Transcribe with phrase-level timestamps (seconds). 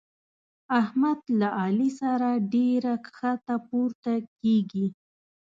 [0.81, 4.87] احمد له علي سره ډېره کښته پورته کېږي.